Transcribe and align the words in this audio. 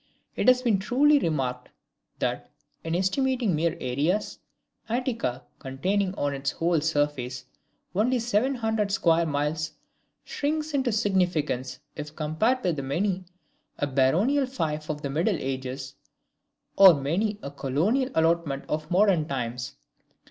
It 0.35 0.47
has 0.47 0.63
been 0.63 0.79
truly 0.79 1.19
remarked, 1.19 1.69
that, 2.17 2.49
in 2.83 2.95
estimating 2.95 3.55
mere 3.55 3.77
areas, 3.79 4.39
Attica, 4.89 5.43
containing 5.59 6.15
on 6.15 6.33
its 6.33 6.49
whole 6.49 6.81
surface 6.81 7.45
only 7.93 8.17
seven 8.17 8.55
hundred 8.55 8.91
square 8.91 9.27
miles, 9.27 9.73
shrinks 10.23 10.71
into 10.73 10.87
insignificance 10.89 11.77
if 11.95 12.15
compared 12.15 12.63
with 12.63 12.79
many 12.79 13.25
a 13.77 13.85
baronial 13.85 14.47
fief 14.47 14.89
of 14.89 15.03
the 15.03 15.09
Middle 15.11 15.37
Ages, 15.37 15.93
or 16.75 16.95
many 16.95 17.37
a 17.43 17.51
colonial 17.51 18.09
allotment 18.15 18.63
of 18.67 18.89
modern 18.89 19.27
times. 19.27 19.75